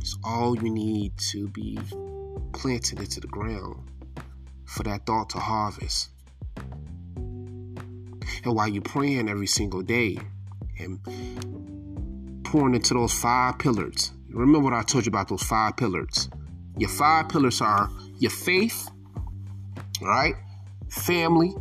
it's 0.03 0.17
all 0.21 0.61
you 0.61 0.69
need 0.69 1.17
to 1.17 1.47
be 1.47 1.79
planted 2.51 2.99
into 2.99 3.21
the 3.21 3.27
ground 3.27 3.89
for 4.65 4.83
that 4.83 5.05
thought 5.05 5.29
to 5.29 5.39
harvest. 5.39 6.09
And 7.15 8.53
while 8.53 8.67
you're 8.67 8.81
praying 8.81 9.29
every 9.29 9.47
single 9.47 9.81
day 9.81 10.17
and 10.77 10.99
pouring 12.43 12.75
into 12.75 12.95
those 12.95 13.13
five 13.13 13.59
pillars, 13.59 14.11
remember 14.29 14.59
what 14.59 14.73
I 14.73 14.81
told 14.83 15.05
you 15.05 15.09
about 15.09 15.29
those 15.29 15.41
five 15.41 15.77
pillars. 15.77 16.27
Your 16.77 16.89
five 16.89 17.29
pillars 17.29 17.61
are 17.61 17.89
your 18.19 18.31
faith, 18.31 18.89
right, 20.01 20.35
family, 20.89 21.55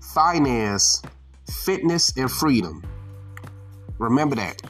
finance, 0.00 1.00
fitness, 1.64 2.12
and 2.16 2.28
freedom. 2.28 2.82
Remember 4.00 4.34
that. 4.34 4.60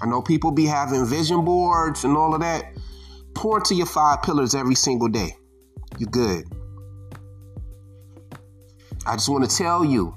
I 0.00 0.06
know 0.06 0.22
people 0.22 0.50
be 0.50 0.64
having 0.64 1.04
vision 1.04 1.44
boards 1.44 2.04
and 2.04 2.16
all 2.16 2.34
of 2.34 2.40
that. 2.40 2.72
Pour 3.34 3.58
into 3.58 3.74
your 3.74 3.86
five 3.86 4.22
pillars 4.22 4.54
every 4.54 4.74
single 4.74 5.08
day. 5.08 5.36
You're 5.98 6.10
good. 6.10 6.44
I 9.06 9.14
just 9.14 9.28
want 9.28 9.48
to 9.48 9.56
tell 9.56 9.84
you 9.84 10.14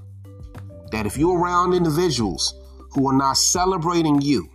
that 0.91 1.05
if 1.05 1.17
you're 1.17 1.37
around 1.37 1.73
individuals 1.73 2.53
who 2.91 3.07
are 3.07 3.17
not 3.17 3.37
celebrating 3.37 4.21
you, 4.21 4.49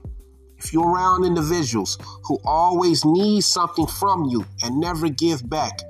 if 0.58 0.72
you're 0.72 0.88
around 0.88 1.24
individuals 1.24 1.98
who 2.24 2.38
always 2.44 3.04
need 3.04 3.42
something 3.42 3.86
from 3.86 4.24
you 4.24 4.44
and 4.62 4.78
never 4.78 5.08
give 5.08 5.48
back, 5.48 5.80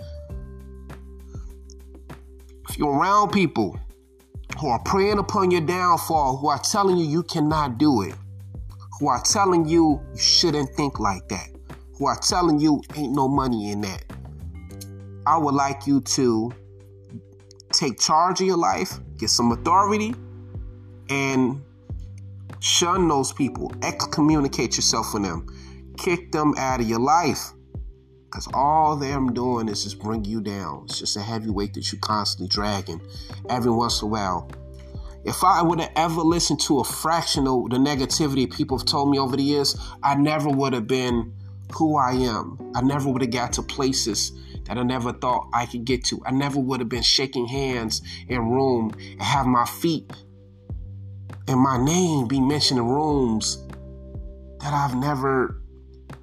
if 2.68 2.78
you're 2.78 2.92
around 2.92 3.30
people 3.30 3.78
who 4.60 4.68
are 4.68 4.80
preying 4.80 5.18
upon 5.18 5.50
your 5.50 5.60
downfall, 5.60 6.36
who 6.38 6.48
are 6.48 6.58
telling 6.58 6.96
you 6.96 7.04
you 7.04 7.22
cannot 7.22 7.78
do 7.78 8.02
it, 8.02 8.14
who 8.98 9.08
are 9.08 9.22
telling 9.22 9.66
you 9.66 10.00
you 10.12 10.18
shouldn't 10.18 10.70
think 10.70 10.98
like 11.00 11.28
that, 11.28 11.48
who 11.98 12.06
are 12.06 12.18
telling 12.18 12.58
you 12.58 12.82
ain't 12.94 13.14
no 13.14 13.28
money 13.28 13.70
in 13.70 13.80
that, 13.82 14.04
I 15.26 15.36
would 15.36 15.54
like 15.54 15.86
you 15.86 16.00
to 16.00 16.52
take 17.72 17.98
charge 17.98 18.40
of 18.40 18.46
your 18.46 18.56
life, 18.56 18.98
get 19.18 19.28
some 19.28 19.52
authority, 19.52 20.14
and 21.10 21.62
shun 22.60 23.08
those 23.08 23.32
people, 23.32 23.72
excommunicate 23.82 24.76
yourself 24.76 25.10
from 25.10 25.22
them, 25.22 25.46
kick 25.98 26.32
them 26.32 26.54
out 26.56 26.80
of 26.80 26.88
your 26.88 27.00
life. 27.00 27.52
Because 28.24 28.48
all 28.52 28.96
they're 28.96 29.20
doing 29.20 29.68
is 29.68 29.84
just 29.84 29.98
bring 29.98 30.24
you 30.24 30.40
down. 30.40 30.82
It's 30.84 30.98
just 30.98 31.16
a 31.16 31.22
heavy 31.22 31.48
weight 31.48 31.74
that 31.74 31.90
you're 31.92 32.00
constantly 32.00 32.48
dragging 32.48 33.00
every 33.48 33.70
once 33.70 34.02
in 34.02 34.08
a 34.08 34.10
while. 34.10 34.50
If 35.26 35.42
I 35.42 35.60
would 35.60 35.80
have 35.80 35.92
ever 35.96 36.20
listened 36.20 36.60
to 36.60 36.78
a 36.80 36.84
fraction 36.84 37.48
of 37.48 37.70
the 37.70 37.78
negativity 37.78 38.50
people 38.50 38.78
have 38.78 38.86
told 38.86 39.10
me 39.10 39.18
over 39.18 39.36
the 39.36 39.42
years, 39.42 39.76
I 40.02 40.14
never 40.14 40.48
would 40.48 40.72
have 40.72 40.86
been 40.86 41.34
who 41.74 41.96
I 41.96 42.12
am. 42.12 42.72
I 42.76 42.80
never 42.80 43.10
would 43.10 43.22
have 43.22 43.32
got 43.32 43.52
to 43.54 43.62
places 43.62 44.32
that 44.66 44.78
I 44.78 44.82
never 44.84 45.12
thought 45.12 45.48
I 45.52 45.66
could 45.66 45.84
get 45.84 46.04
to. 46.06 46.22
I 46.24 46.30
never 46.30 46.60
would 46.60 46.80
have 46.80 46.88
been 46.88 47.02
shaking 47.02 47.46
hands 47.46 48.02
in 48.28 48.50
room 48.50 48.92
and 48.98 49.22
have 49.22 49.46
my 49.46 49.66
feet 49.66 50.10
and 51.48 51.60
my 51.60 51.76
name 51.76 52.26
be 52.26 52.40
mentioned 52.40 52.80
in 52.80 52.86
rooms 52.86 53.64
that 54.60 54.72
I've 54.72 54.96
never 54.96 55.62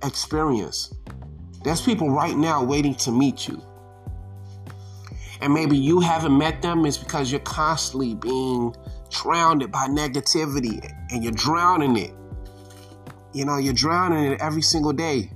experienced. 0.04 0.96
There's 1.64 1.82
people 1.82 2.10
right 2.10 2.36
now 2.36 2.64
waiting 2.64 2.96
to 2.96 3.12
meet 3.12 3.48
you. 3.48 3.62
And 5.44 5.54
maybe 5.54 5.78
you 5.78 6.00
haven't 6.00 6.38
met 6.38 6.62
them 6.62 6.86
is 6.86 6.98
because 6.98 7.30
you're 7.30 7.42
constantly 7.42 8.16
being 8.16 8.74
drowned 9.10 9.70
by 9.74 9.88
negativity 9.88 10.90
and 11.12 11.22
you're 11.22 11.34
drowning 11.34 11.98
it. 11.98 12.14
You 13.34 13.44
know, 13.44 13.58
you're 13.58 13.74
drowning 13.74 14.32
it 14.32 14.40
every 14.40 14.62
single 14.62 14.94
day. 14.94 15.30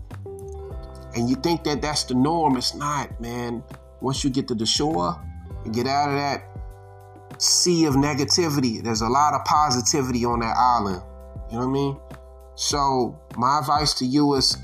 And 1.13 1.29
you 1.29 1.35
think 1.35 1.65
that 1.65 1.81
that's 1.81 2.05
the 2.05 2.13
norm. 2.13 2.55
It's 2.55 2.73
not, 2.73 3.19
man. 3.19 3.61
Once 3.99 4.23
you 4.23 4.29
get 4.29 4.47
to 4.47 4.55
the 4.55 4.65
shore 4.65 5.21
and 5.65 5.73
get 5.73 5.87
out 5.87 6.07
of 6.07 6.15
that 6.15 7.41
sea 7.41 7.83
of 7.83 7.95
negativity, 7.95 8.81
there's 8.81 9.01
a 9.01 9.09
lot 9.09 9.33
of 9.33 9.43
positivity 9.43 10.23
on 10.23 10.39
that 10.39 10.55
island. 10.55 11.03
You 11.51 11.59
know 11.59 11.67
what 11.67 11.69
I 11.69 11.81
mean? 11.81 11.97
So, 12.55 13.19
my 13.35 13.59
advice 13.59 13.93
to 13.95 14.05
you 14.05 14.35
is 14.35 14.57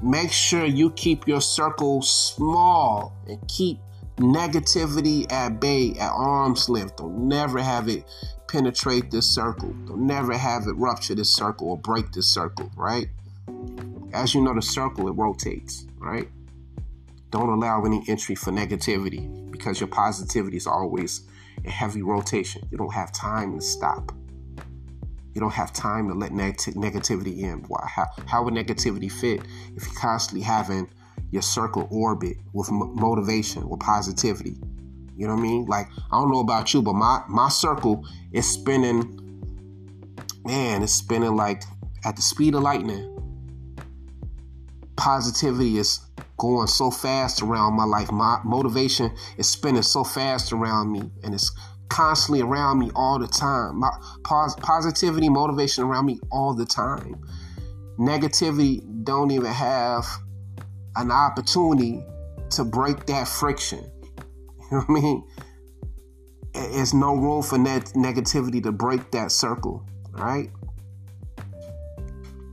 make 0.00 0.30
sure 0.30 0.64
you 0.64 0.92
keep 0.92 1.26
your 1.26 1.40
circle 1.40 2.00
small 2.00 3.12
and 3.26 3.40
keep 3.48 3.80
negativity 4.16 5.30
at 5.32 5.60
bay, 5.60 5.94
at 5.98 6.10
arm's 6.12 6.68
length. 6.68 6.96
Don't 6.96 7.28
never 7.28 7.60
have 7.60 7.88
it 7.88 8.04
penetrate 8.48 9.10
this 9.10 9.28
circle. 9.28 9.72
Don't 9.86 10.06
never 10.06 10.36
have 10.36 10.66
it 10.66 10.76
rupture 10.76 11.14
this 11.14 11.34
circle 11.34 11.70
or 11.70 11.78
break 11.78 12.12
this 12.12 12.32
circle, 12.32 12.70
right? 12.76 13.08
As 14.12 14.34
you 14.34 14.42
know, 14.42 14.54
the 14.54 14.62
circle, 14.62 15.08
it 15.08 15.12
rotates, 15.12 15.86
right? 15.98 16.28
Don't 17.30 17.48
allow 17.48 17.84
any 17.84 18.04
entry 18.06 18.36
for 18.36 18.52
negativity 18.52 19.50
because 19.50 19.80
your 19.80 19.88
positivity 19.88 20.56
is 20.56 20.68
always 20.68 21.22
in 21.64 21.70
heavy 21.70 22.02
rotation. 22.02 22.62
You 22.70 22.78
don't 22.78 22.94
have 22.94 23.12
time 23.12 23.58
to 23.58 23.60
stop. 23.60 24.12
You 25.34 25.40
don't 25.40 25.52
have 25.52 25.72
time 25.72 26.08
to 26.08 26.14
let 26.14 26.30
neg- 26.30 26.58
negativity 26.58 27.40
in. 27.40 27.64
Why? 27.66 27.84
How, 27.88 28.06
how 28.26 28.44
would 28.44 28.54
negativity 28.54 29.10
fit 29.10 29.40
if 29.74 29.84
you're 29.84 29.94
constantly 29.96 30.42
having 30.44 30.88
your 31.34 31.42
circle 31.42 31.86
orbit 31.90 32.38
with 32.54 32.68
m- 32.68 32.94
motivation, 32.94 33.68
with 33.68 33.80
positivity? 33.80 34.56
You 35.16 35.26
know 35.26 35.34
what 35.34 35.40
I 35.40 35.42
mean? 35.42 35.66
Like 35.66 35.88
I 36.10 36.18
don't 36.18 36.30
know 36.30 36.40
about 36.40 36.72
you, 36.72 36.80
but 36.80 36.94
my 36.94 37.22
my 37.28 37.48
circle 37.48 38.06
is 38.32 38.48
spinning. 38.48 39.20
Man, 40.46 40.82
it's 40.82 40.92
spinning 40.92 41.36
like 41.36 41.62
at 42.04 42.16
the 42.16 42.22
speed 42.22 42.54
of 42.54 42.62
lightning 42.62 43.10
positivity 44.96 45.78
is 45.78 46.00
going 46.38 46.66
so 46.66 46.90
fast 46.90 47.42
around 47.42 47.74
my 47.74 47.84
life. 47.84 48.10
My 48.10 48.40
motivation 48.44 49.12
is 49.36 49.48
spinning 49.48 49.82
so 49.82 50.04
fast 50.04 50.52
around 50.52 50.92
me, 50.92 51.10
and 51.22 51.34
it's 51.34 51.50
constantly 51.88 52.42
around 52.42 52.78
me 52.78 52.90
all 52.94 53.18
the 53.18 53.26
time. 53.26 53.80
My 53.80 53.90
pos- 54.24 54.56
positivity, 54.56 55.28
motivation 55.28 55.84
around 55.84 56.06
me 56.06 56.18
all 56.30 56.54
the 56.54 56.66
time. 56.66 57.16
Negativity 57.98 58.82
don't 59.04 59.30
even 59.30 59.52
have 59.52 60.06
an 60.96 61.10
opportunity 61.10 62.04
to 62.50 62.64
break 62.64 63.06
that 63.06 63.28
friction. 63.28 63.90
You 64.70 64.78
know 64.78 64.84
what 64.86 64.98
I 64.98 65.02
mean? 65.02 65.24
There's 66.54 66.94
no 66.94 67.14
room 67.14 67.42
for 67.42 67.58
net 67.58 67.92
negativity 67.94 68.62
to 68.62 68.72
break 68.72 69.10
that 69.10 69.30
circle. 69.30 69.86
Right. 70.10 70.50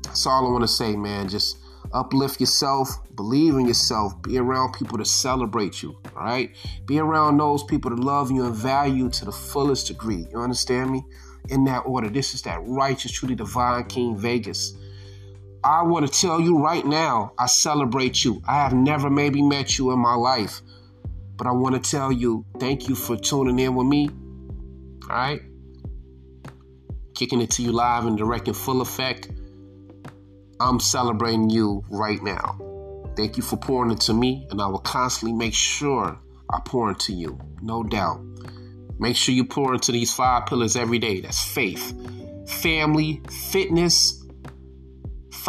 That's 0.04 0.28
all 0.28 0.46
I 0.46 0.52
want 0.52 0.64
to 0.64 0.68
say, 0.68 0.96
man. 0.98 1.30
Just 1.30 1.58
uplift 1.94 2.40
yourself, 2.40 2.90
believe 3.16 3.56
in 3.56 3.66
yourself, 3.66 4.22
be 4.22 4.38
around 4.38 4.74
people 4.74 4.98
to 4.98 5.06
celebrate 5.06 5.82
you, 5.82 5.98
all 6.16 6.24
right? 6.24 6.56
Be 6.86 7.00
around 7.00 7.38
those 7.38 7.64
people 7.64 7.92
that 7.92 8.00
love 8.00 8.32
you 8.32 8.46
and 8.46 8.56
value 8.56 9.10
to 9.10 9.26
the 9.26 9.32
fullest 9.32 9.88
degree. 9.88 10.28
You 10.32 10.40
understand 10.40 10.92
me? 10.92 11.04
In 11.50 11.64
that 11.66 11.80
order. 11.80 12.10
This 12.10 12.34
is 12.34 12.42
that 12.44 12.60
righteous, 12.64 13.12
truly 13.12 13.36
divine 13.36 13.86
King 13.86 14.18
Vegas. 14.18 14.74
I 15.64 15.84
want 15.84 16.12
to 16.12 16.20
tell 16.20 16.40
you 16.40 16.58
right 16.58 16.86
now, 16.86 17.34
I 17.38 17.46
celebrate 17.46 18.24
you. 18.24 18.42
I 18.48 18.56
have 18.64 18.74
never 18.74 19.10
maybe 19.10 19.42
met 19.44 19.78
you 19.78 19.92
in 19.92 20.00
my 20.00 20.16
life, 20.16 20.62
but 21.38 21.46
I 21.46 21.52
want 21.52 21.82
to 21.82 21.92
tell 21.92 22.12
you, 22.12 22.46
thank 22.60 22.90
you 22.90 22.96
for 22.96 23.16
tuning 23.16 23.60
in 23.60 23.76
with 23.76 23.86
me. 23.86 24.10
All 25.04 25.10
right? 25.10 25.42
Kicking 27.16 27.42
it 27.42 27.52
to 27.52 27.62
you 27.62 27.72
live 27.72 28.06
and 28.06 28.18
direct 28.18 28.48
in 28.48 28.56
full 28.56 28.82
effect. 28.82 29.30
I'm 30.60 30.80
celebrating 30.80 31.50
you 31.52 31.84
right 31.90 32.22
now. 32.24 32.60
Thank 33.16 33.38
you 33.38 33.44
for 33.44 33.58
pouring 33.58 33.92
into 33.92 34.14
me, 34.14 34.48
and 34.50 34.62
I 34.62 34.68
will 34.68 34.80
constantly 34.80 35.38
make 35.38 35.54
sure 35.54 36.18
I 36.50 36.60
pour 36.66 36.90
into 36.90 37.14
you, 37.14 37.40
no 37.62 37.84
doubt. 37.84 38.22
Make 38.98 39.16
sure 39.16 39.36
you 39.36 39.46
pour 39.46 39.74
into 39.74 39.92
these 39.92 40.14
five 40.14 40.48
pillars 40.48 40.76
every 40.76 40.98
day. 40.98 41.22
That's 41.22 41.44
faith, 41.44 41.94
family, 42.48 43.22
fitness, 43.52 44.21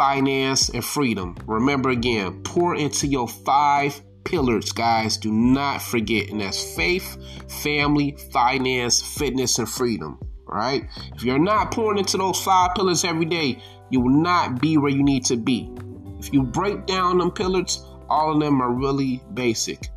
finance, 0.03 0.67
and 0.67 0.83
freedom. 0.83 1.33
Remember 1.47 1.89
again, 1.89 2.43
pour 2.43 2.75
into 2.75 3.07
your 3.07 3.25
five 3.25 4.01
pillars, 4.25 4.73
guys. 4.73 5.15
Do 5.15 5.31
not 5.31 5.81
forget. 5.81 6.29
And 6.29 6.41
that's 6.41 6.75
faith, 6.75 7.17
family, 7.63 8.17
finance, 8.33 9.01
fitness, 9.01 9.59
and 9.59 9.69
freedom. 9.69 10.19
All 10.49 10.57
right? 10.57 10.89
If 11.15 11.23
you're 11.23 11.39
not 11.39 11.71
pouring 11.71 11.99
into 11.99 12.17
those 12.17 12.43
five 12.43 12.75
pillars 12.75 13.05
every 13.05 13.23
day, 13.23 13.63
you 13.91 14.01
will 14.01 14.21
not 14.21 14.59
be 14.59 14.77
where 14.77 14.91
you 14.91 15.03
need 15.03 15.23
to 15.25 15.37
be. 15.37 15.71
If 16.19 16.33
you 16.33 16.43
break 16.43 16.85
down 16.85 17.19
them 17.19 17.31
pillars, 17.31 17.81
all 18.09 18.33
of 18.33 18.41
them 18.41 18.61
are 18.61 18.73
really 18.73 19.23
basic, 19.33 19.87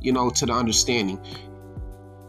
you 0.00 0.12
know, 0.12 0.30
to 0.30 0.46
the 0.46 0.52
understanding. 0.52 1.20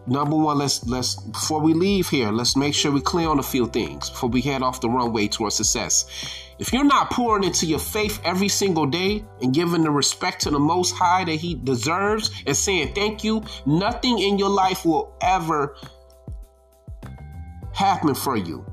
Number 0.09 0.35
one, 0.35 0.57
let's 0.57 0.83
let's 0.87 1.15
before 1.15 1.61
we 1.61 1.73
leave 1.73 2.09
here, 2.09 2.31
let's 2.31 2.55
make 2.55 2.73
sure 2.73 2.91
we 2.91 2.99
clear 2.99 3.29
on 3.29 3.37
a 3.37 3.43
few 3.43 3.67
things 3.67 4.09
before 4.09 4.29
we 4.29 4.41
head 4.41 4.63
off 4.63 4.81
the 4.81 4.89
runway 4.89 5.27
towards 5.27 5.55
success. 5.55 6.05
If 6.57 6.73
you're 6.73 6.83
not 6.83 7.11
pouring 7.11 7.43
into 7.43 7.67
your 7.67 7.79
faith 7.79 8.19
every 8.25 8.49
single 8.49 8.87
day 8.87 9.23
and 9.41 9.53
giving 9.53 9.83
the 9.83 9.91
respect 9.91 10.41
to 10.41 10.49
the 10.49 10.57
Most 10.57 10.95
High 10.95 11.25
that 11.25 11.35
He 11.35 11.53
deserves 11.53 12.31
and 12.47 12.57
saying 12.57 12.95
thank 12.95 13.23
you, 13.23 13.43
nothing 13.67 14.17
in 14.17 14.39
your 14.39 14.49
life 14.49 14.83
will 14.83 15.13
ever 15.21 15.75
happen 17.71 18.15
for 18.15 18.35
you. 18.35 18.65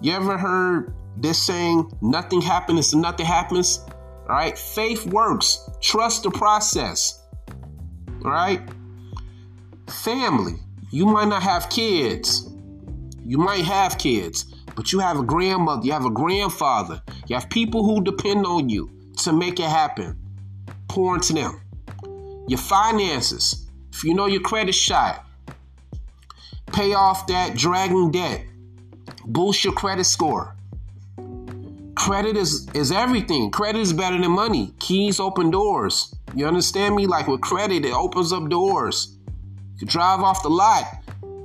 You 0.00 0.12
ever 0.12 0.38
heard 0.38 0.94
this 1.16 1.42
saying, 1.42 1.90
nothing 2.02 2.40
happens 2.40 2.92
and 2.92 3.02
nothing 3.02 3.26
happens. 3.26 3.80
All 4.28 4.36
right. 4.36 4.56
Faith 4.56 5.06
works. 5.06 5.68
Trust 5.80 6.22
the 6.22 6.30
process. 6.30 7.20
All 8.24 8.30
right. 8.30 8.62
Family. 9.88 10.54
You 10.94 11.06
might 11.06 11.26
not 11.26 11.42
have 11.42 11.70
kids. 11.70 12.48
You 13.24 13.36
might 13.36 13.64
have 13.64 13.98
kids, 13.98 14.44
but 14.76 14.92
you 14.92 15.00
have 15.00 15.18
a 15.18 15.24
grandmother, 15.24 15.84
you 15.84 15.90
have 15.90 16.04
a 16.04 16.10
grandfather, 16.10 17.02
you 17.26 17.34
have 17.34 17.50
people 17.50 17.84
who 17.84 18.04
depend 18.04 18.46
on 18.46 18.68
you 18.68 18.88
to 19.24 19.32
make 19.32 19.58
it 19.58 19.68
happen. 19.68 20.16
Pour 20.86 21.16
into 21.16 21.32
them. 21.32 21.60
Your 22.46 22.60
finances. 22.60 23.68
If 23.92 24.04
you 24.04 24.14
know 24.14 24.26
your 24.26 24.42
credit 24.42 24.76
shot, 24.76 25.26
pay 26.72 26.94
off 26.94 27.26
that 27.26 27.56
dragging 27.56 28.12
debt. 28.12 28.44
Boost 29.26 29.64
your 29.64 29.72
credit 29.72 30.04
score. 30.04 30.54
Credit 31.96 32.36
is 32.36 32.68
is 32.72 32.92
everything. 32.92 33.50
Credit 33.50 33.80
is 33.80 33.92
better 33.92 34.20
than 34.20 34.30
money. 34.30 34.72
Keys 34.78 35.18
open 35.18 35.50
doors. 35.50 36.14
You 36.36 36.46
understand 36.46 36.94
me? 36.94 37.08
Like 37.08 37.26
with 37.26 37.40
credit, 37.40 37.84
it 37.84 37.92
opens 37.92 38.32
up 38.32 38.48
doors. 38.48 39.13
You 39.78 39.86
drive 39.86 40.20
off 40.20 40.42
the 40.42 40.50
lot. 40.50 40.84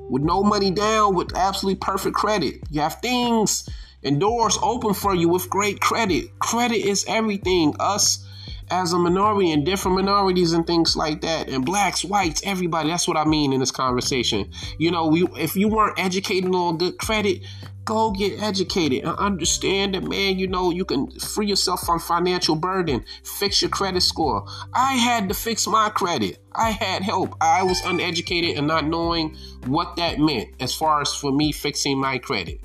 with 0.09 0.23
no 0.23 0.41
money 0.43 0.71
down 0.71 1.13
with 1.13 1.35
absolutely 1.35 1.77
perfect 1.79 2.15
credit. 2.15 2.61
You 2.71 2.81
have 2.81 2.95
things 2.95 3.69
and 4.03 4.19
doors 4.19 4.57
open 4.61 4.93
for 4.93 5.13
you 5.13 5.29
with 5.29 5.49
great 5.49 5.79
credit. 5.79 6.39
Credit 6.39 6.77
is 6.77 7.05
everything. 7.07 7.75
Us 7.79 8.25
as 8.71 8.93
a 8.93 8.99
minority 8.99 9.51
and 9.51 9.65
different 9.65 9.97
minorities 9.97 10.53
and 10.53 10.65
things 10.65 10.95
like 10.95 11.21
that, 11.21 11.49
and 11.49 11.65
blacks, 11.65 12.03
whites, 12.03 12.41
everybody. 12.43 12.89
That's 12.89 13.07
what 13.07 13.17
I 13.17 13.25
mean 13.25 13.53
in 13.53 13.59
this 13.59 13.71
conversation. 13.71 14.51
You 14.77 14.91
know, 14.91 15.07
we, 15.07 15.23
if 15.37 15.55
you 15.55 15.67
weren't 15.67 15.99
educated 15.99 16.53
on 16.53 16.77
good 16.77 16.97
credit, 16.97 17.43
go 17.89 18.11
get 18.11 18.39
educated 18.41 19.03
and 19.03 19.17
understand 19.17 19.95
that, 19.95 20.03
man, 20.03 20.37
you 20.37 20.47
know, 20.47 20.69
you 20.69 20.85
can 20.85 21.09
free 21.11 21.47
yourself 21.47 21.81
from 21.81 21.99
financial 21.99 22.55
burden, 22.55 23.03
fix 23.23 23.61
your 23.63 23.69
credit 23.71 24.01
score. 24.01 24.45
I 24.75 24.93
had 24.93 25.27
to 25.29 25.35
fix 25.35 25.65
my 25.65 25.89
credit. 25.89 26.37
I 26.53 26.69
had 26.69 27.01
help. 27.01 27.35
I 27.41 27.63
was 27.63 27.81
uneducated 27.81 28.57
and 28.57 28.67
not 28.67 28.85
knowing 28.85 29.35
what 29.65 29.95
that 29.95 30.19
meant 30.19 30.49
as 30.59 30.75
far 30.75 31.01
as 31.01 31.13
for 31.15 31.31
me 31.31 31.51
fixing 31.51 31.99
my 31.99 32.19
credit. 32.19 32.61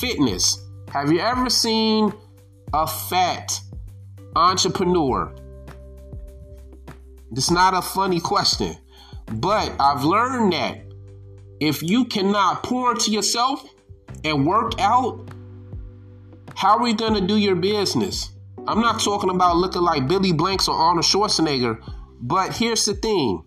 Fitness. 0.00 0.60
Have 0.88 1.12
you 1.12 1.20
ever 1.20 1.48
seen 1.48 2.12
a 2.72 2.86
fat 2.88 3.60
entrepreneur? 4.36 5.34
It's 7.32 7.50
not 7.50 7.74
a 7.74 7.82
funny 7.82 8.20
question, 8.20 8.76
but 9.32 9.72
I've 9.80 10.04
learned 10.04 10.52
that 10.52 10.82
if 11.60 11.82
you 11.82 12.04
cannot 12.04 12.62
pour 12.62 12.92
into 12.92 13.10
yourself 13.10 13.68
and 14.24 14.46
work 14.46 14.80
out, 14.80 15.28
how 16.54 16.76
are 16.76 16.82
we 16.82 16.94
going 16.94 17.14
to 17.14 17.26
do 17.26 17.36
your 17.36 17.56
business? 17.56 18.30
I'm 18.66 18.80
not 18.80 19.00
talking 19.00 19.30
about 19.30 19.56
looking 19.56 19.82
like 19.82 20.08
Billy 20.08 20.32
Blanks 20.32 20.68
or 20.68 20.74
Arnold 20.74 21.04
Schwarzenegger, 21.04 21.78
but 22.20 22.56
here's 22.56 22.84
the 22.84 22.94
thing 22.94 23.44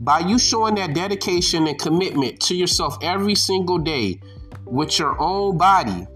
by 0.00 0.20
you 0.20 0.38
showing 0.38 0.74
that 0.76 0.94
dedication 0.94 1.66
and 1.66 1.78
commitment 1.78 2.40
to 2.40 2.54
yourself 2.54 2.96
every 3.02 3.34
single 3.34 3.78
day 3.78 4.20
with 4.64 4.98
your 4.98 5.18
own 5.20 5.56
body, 5.56 6.06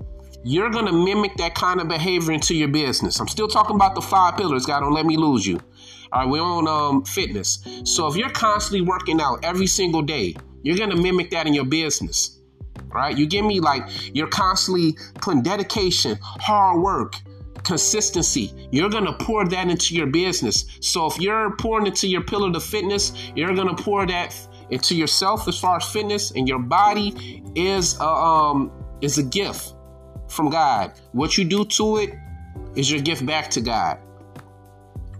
you're 0.44 0.70
going 0.70 0.86
to 0.86 0.92
mimic 0.92 1.36
that 1.36 1.54
kind 1.54 1.80
of 1.80 1.88
behavior 1.88 2.32
into 2.32 2.54
your 2.54 2.68
business. 2.68 3.20
I'm 3.20 3.28
still 3.28 3.48
talking 3.48 3.76
about 3.76 3.94
the 3.94 4.00
five 4.00 4.36
pillars. 4.36 4.66
God, 4.66 4.80
don't 4.80 4.92
let 4.92 5.06
me 5.06 5.16
lose 5.16 5.46
you. 5.46 5.60
All 6.12 6.20
right, 6.20 6.28
we're 6.28 6.42
on 6.42 6.68
um, 6.68 7.04
fitness. 7.04 7.64
So 7.84 8.06
if 8.06 8.16
you're 8.16 8.30
constantly 8.30 8.82
working 8.82 9.20
out 9.20 9.44
every 9.44 9.66
single 9.66 10.02
day, 10.02 10.34
you're 10.62 10.76
going 10.76 10.90
to 10.90 10.96
mimic 10.96 11.30
that 11.30 11.46
in 11.46 11.54
your 11.54 11.64
business. 11.64 12.38
Right? 12.88 13.16
You 13.16 13.26
give 13.26 13.44
me 13.44 13.60
like 13.60 13.84
you're 14.14 14.28
constantly 14.28 14.96
putting 15.20 15.42
dedication, 15.42 16.18
hard 16.20 16.82
work, 16.82 17.14
consistency. 17.64 18.52
You're 18.70 18.90
going 18.90 19.06
to 19.06 19.12
pour 19.14 19.46
that 19.48 19.68
into 19.68 19.94
your 19.94 20.06
business. 20.06 20.66
So 20.80 21.06
if 21.06 21.18
you're 21.18 21.56
pouring 21.56 21.86
into 21.86 22.06
your 22.06 22.22
pillar 22.22 22.54
of 22.54 22.62
fitness, 22.62 23.12
you're 23.34 23.54
going 23.54 23.74
to 23.74 23.82
pour 23.82 24.06
that 24.06 24.36
into 24.70 24.94
yourself 24.94 25.48
as 25.48 25.58
far 25.58 25.76
as 25.76 25.84
fitness 25.84 26.32
and 26.32 26.48
your 26.48 26.58
body 26.58 27.42
is 27.54 27.98
a, 28.00 28.04
um 28.04 28.72
is 29.02 29.18
a 29.18 29.22
gift 29.22 29.74
from 30.32 30.50
God. 30.50 30.92
What 31.12 31.36
you 31.38 31.44
do 31.44 31.64
to 31.64 31.98
it 31.98 32.14
is 32.74 32.90
your 32.90 33.00
gift 33.00 33.24
back 33.24 33.50
to 33.50 33.60
God. 33.60 33.98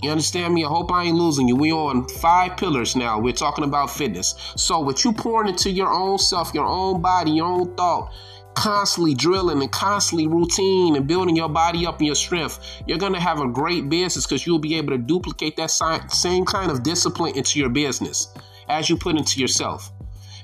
You 0.03 0.11
understand 0.11 0.53
me? 0.53 0.65
I 0.65 0.69
hope 0.69 0.91
I 0.91 1.05
ain't 1.05 1.17
losing 1.17 1.47
you. 1.47 1.55
We 1.55 1.71
on 1.71 2.09
five 2.09 2.57
pillars 2.57 2.97
now. 2.97 3.21
We're 3.21 3.33
talking 3.33 3.63
about 3.63 3.89
fitness. 3.89 4.35
So 4.57 4.81
what 4.81 5.05
you 5.05 5.13
pouring 5.13 5.49
into 5.49 5.71
your 5.71 5.93
own 5.93 6.19
self, 6.19 6.53
your 6.55 6.67
own 6.67 7.01
body, 7.01 7.31
your 7.31 7.47
own 7.47 7.77
thought, 7.77 8.13
constantly 8.55 9.15
drilling 9.15 9.63
and 9.63 9.71
constantly 9.71 10.27
routine 10.27 10.97
and 10.97 11.07
building 11.07 11.37
your 11.37 11.49
body 11.49 11.87
up 11.87 11.99
and 11.99 12.07
your 12.07 12.17
strength, 12.17 12.59
you're 12.87 12.99
gonna 12.99 13.21
have 13.21 13.41
a 13.41 13.47
great 13.47 13.89
business 13.89 14.27
because 14.27 14.45
you'll 14.45 14.59
be 14.59 14.75
able 14.75 14.91
to 14.91 14.99
duplicate 14.99 15.57
that 15.57 15.71
same 15.71 16.45
kind 16.45 16.73
of 16.73 16.83
discipline 16.83 17.37
into 17.37 17.61
your 17.61 17.69
business 17.69 18.35
as 18.69 18.91
you 18.91 18.97
put 18.97 19.17
into 19.17 19.41
yourself. 19.41 19.93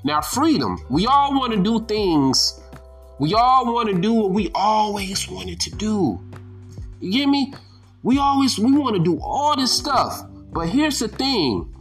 Now, 0.05 0.21
freedom. 0.21 0.77
We 0.89 1.05
all 1.07 1.33
want 1.37 1.51
to 1.51 1.61
do 1.61 1.85
things 1.85 2.61
we 3.19 3.33
all 3.33 3.73
want 3.73 3.89
to 3.89 3.99
do 3.99 4.13
what 4.13 4.31
we 4.31 4.49
always 4.55 5.27
wanted 5.29 5.59
to 5.61 5.71
do. 5.71 6.19
You 7.01 7.11
get 7.11 7.27
me? 7.27 7.53
We 8.01 8.17
always 8.17 8.57
we 8.57 8.71
want 8.71 8.95
to 8.95 9.03
do 9.03 9.19
all 9.21 9.57
this 9.57 9.77
stuff. 9.77 10.25
But 10.51 10.69
here's 10.69 10.99
the 10.99 11.09
thing. 11.09 11.73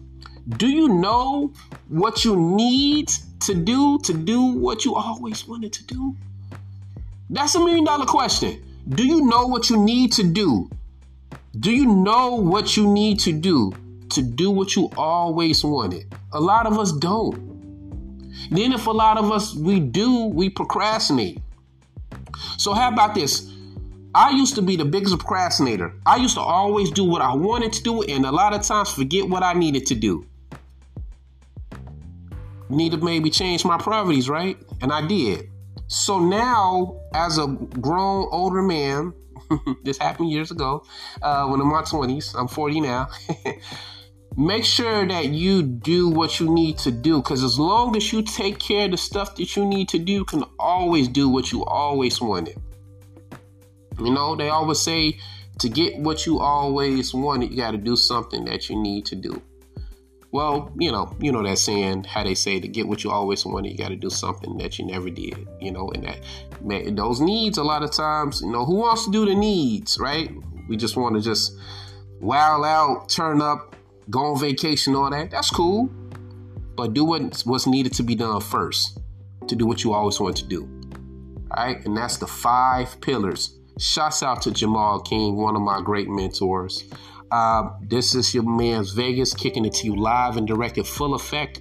Do 0.49 0.67
you 0.67 0.89
know 0.89 1.53
what 1.89 2.25
you 2.25 2.37
need 2.37 3.09
to 3.41 3.55
do 3.55 3.99
to 4.01 4.13
do 4.13 4.43
what 4.43 4.85
you 4.85 4.97
always 4.97 5.47
wanted 5.47 5.73
to 5.75 5.85
do? 5.85 6.17
That's 7.31 7.55
a 7.55 7.61
million 7.61 7.85
dollar 7.85 8.07
question. 8.07 8.63
Do 8.89 9.07
you 9.07 9.25
know 9.27 9.47
what 9.47 9.71
you 9.71 9.77
need 9.77 10.13
to 10.15 10.25
do? 10.25 10.69
Do 11.59 11.71
you 11.71 11.87
know 11.87 12.35
what 12.35 12.77
you 12.77 12.87
need 12.93 13.21
to 13.21 13.33
do 13.33 13.73
to 14.11 14.23
do 14.23 14.51
what 14.51 14.75
you 14.75 14.91
always 14.97 15.63
wanted? 15.63 16.07
A 16.33 16.41
lot 16.41 16.67
of 16.67 16.79
us 16.79 16.93
don't. 16.93 17.48
Then, 18.51 18.73
if 18.73 18.87
a 18.87 18.91
lot 18.91 19.19
of 19.19 19.31
us 19.31 19.55
we 19.55 19.81
do, 19.81 20.27
we 20.27 20.49
procrastinate. 20.51 21.41
So, 22.57 22.73
how 22.73 22.89
about 22.89 23.15
this? 23.15 23.53
I 24.15 24.31
used 24.31 24.55
to 24.55 24.63
be 24.63 24.77
the 24.77 24.85
biggest 24.85 25.19
procrastinator. 25.19 25.95
I 26.07 26.17
used 26.17 26.35
to 26.35 26.41
always 26.41 26.91
do 26.91 27.05
what 27.05 27.23
I 27.23 27.35
wanted 27.35 27.73
to 27.75 27.83
do 27.83 28.03
and 28.03 28.25
a 28.25 28.33
lot 28.33 28.55
of 28.55 28.63
times 28.63 28.91
forget 28.91 29.29
what 29.29 29.43
I 29.43 29.53
needed 29.53 29.87
to 29.87 29.95
do. 29.95 30.27
Need 32.71 32.93
to 32.93 32.99
maybe 32.99 33.31
change 33.31 33.65
my 33.65 33.79
priorities, 33.79 34.29
right? 34.29 34.57
And 34.81 34.93
I 34.93 35.07
did. 35.07 35.51
So 35.87 36.19
now, 36.19 37.01
as 37.15 37.39
a 37.39 37.47
grown 37.47 38.29
older 38.31 38.63
man, 38.63 39.13
this 39.85 39.99
happened 39.99 40.31
years 40.31 40.51
ago 40.51 40.85
uh, 41.23 41.47
when 41.47 41.61
I'm 41.61 41.67
in 41.67 41.73
my 41.73 41.83
20s, 41.83 42.35
I'm 42.39 42.49
40 42.49 42.81
now. 42.81 43.09
make 44.39 44.65
sure 44.65 45.05
that 45.05 45.31
you 45.31 45.65
do 45.65 46.09
what 46.09 46.39
you 46.39 46.49
need 46.49 46.79
to 46.79 46.93
do 46.93 47.17
because 47.21 47.43
as 47.43 47.59
long 47.59 47.97
as 47.97 48.13
you 48.13 48.23
take 48.23 48.57
care 48.61 48.85
of 48.85 48.93
the 48.93 48.97
stuff 48.97 49.35
that 49.35 49.57
you 49.57 49.67
need 49.67 49.89
to 49.89 49.99
do 49.99 50.13
you 50.13 50.25
can 50.25 50.45
always 50.61 51.09
do 51.09 51.29
what 51.29 51.51
you 51.51 51.65
always 51.65 52.21
wanted. 52.21 52.57
You 53.99 54.13
know 54.13 54.37
they 54.37 54.49
always 54.49 54.79
say 54.79 55.19
to 55.59 55.69
get 55.69 55.99
what 55.99 56.25
you 56.25 56.39
always 56.39 57.13
wanted 57.13 57.51
you 57.51 57.57
got 57.57 57.73
to 57.73 57.79
do 57.79 57.97
something 57.97 58.45
that 58.45 58.71
you 58.71 58.81
need 58.81 59.07
to 59.07 59.17
do. 59.17 59.43
Well 60.31 60.73
you 60.79 60.93
know 60.93 61.13
you 61.19 61.33
know 61.33 61.43
that 61.43 61.59
saying 61.59 62.05
how 62.05 62.23
they 62.23 62.37
say 62.37 62.61
to 62.61 62.69
get 62.69 62.87
what 62.87 63.03
you 63.03 63.11
always 63.11 63.45
wanted 63.45 63.73
you 63.73 63.77
got 63.77 63.89
to 63.89 63.97
do 63.97 64.09
something 64.09 64.57
that 64.59 64.79
you 64.79 64.87
never 64.87 65.11
did 65.11 65.49
you 65.61 65.73
know 65.73 65.89
and 65.89 66.05
that 66.05 66.21
man, 66.63 66.95
those 66.95 67.21
needs 67.21 67.59
a 67.59 67.65
lot 67.65 67.83
of 67.83 67.91
times 67.91 68.41
you 68.41 68.53
know 68.53 68.65
who 68.65 68.77
wants 68.77 69.05
to 69.05 69.11
do 69.11 69.27
the 69.27 69.35
needs 69.35 69.99
right? 69.99 70.31
We 70.69 70.77
just 70.77 70.97
want 70.97 71.17
to 71.17 71.21
just 71.21 71.59
wow 72.21 72.63
out 72.63 73.09
turn 73.09 73.43
up 73.43 73.75
go 74.11 74.21
on 74.27 74.41
vacation, 74.41 74.95
all 74.95 75.11
that. 75.11 75.31
That's 75.31 75.51
cool. 75.51 75.91
But 76.77 76.95
do 76.95 77.05
what, 77.05 77.43
what's 77.45 77.67
needed 77.67 77.93
to 77.95 78.03
be 78.03 78.15
done 78.15 78.41
first 78.41 78.99
to 79.49 79.57
do 79.57 79.67
what 79.67 79.83
you 79.85 79.93
always 79.93 80.21
want 80.21 80.37
to 80.37 80.45
do. 80.45 80.69
All 81.51 81.65
right. 81.65 81.85
And 81.85 81.97
that's 81.97 82.19
the 82.19 82.27
five 82.27 83.01
pillars. 83.01 83.59
Shouts 83.79 84.23
out 84.23 84.43
to 84.43 84.51
Jamal 84.51 85.01
King, 85.01 85.37
one 85.37 85.57
of 85.57 85.63
my 85.63 85.81
great 85.81 86.09
mentors. 86.09 86.85
Uh, 87.31 87.71
this 87.83 88.15
is 88.15 88.35
your 88.35 88.43
man's 88.43 88.93
Vegas 88.93 89.35
kicking 89.35 89.65
it 89.65 89.75
to 89.75 89.87
you 89.87 89.97
live 89.97 90.37
and 90.37 90.47
direct 90.47 90.79
in 90.79 90.85
full 90.85 91.15
effect. 91.15 91.61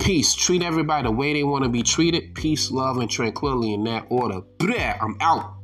Peace. 0.00 0.34
Treat 0.34 0.62
everybody 0.62 1.04
the 1.04 1.12
way 1.12 1.32
they 1.32 1.44
want 1.44 1.64
to 1.64 1.70
be 1.70 1.82
treated. 1.82 2.34
Peace, 2.34 2.70
love, 2.70 2.98
and 2.98 3.10
tranquility 3.10 3.72
in 3.74 3.84
that 3.84 4.06
order. 4.08 4.40
Blah, 4.58 4.94
I'm 5.00 5.16
out. 5.20 5.54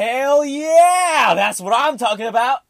Hell 0.00 0.46
yeah! 0.46 1.34
That's 1.34 1.60
what 1.60 1.74
I'm 1.76 1.98
talking 1.98 2.24
about. 2.24 2.56